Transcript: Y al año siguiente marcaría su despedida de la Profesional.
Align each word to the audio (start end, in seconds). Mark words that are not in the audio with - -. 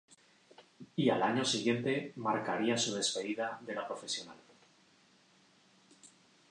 Y 0.95 1.11
al 1.11 1.21
año 1.21 1.45
siguiente 1.45 2.13
marcaría 2.15 2.75
su 2.75 2.95
despedida 2.95 3.59
de 3.67 3.75
la 3.75 3.85
Profesional. 3.87 4.35